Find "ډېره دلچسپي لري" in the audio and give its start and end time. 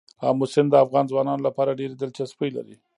1.79-2.75